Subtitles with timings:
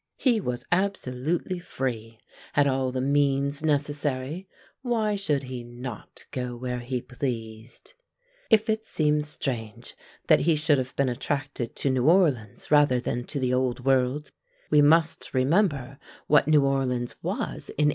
[0.17, 2.17] He was absolutely free,
[2.53, 4.47] had all the means necessary
[4.81, 7.93] why should he not go where he pleased?
[8.49, 9.95] If it seems strange
[10.25, 14.31] that he should have been attracted to New Orleans rather than to the Old World,
[14.71, 17.89] we must remember what New Orleans was in 1820.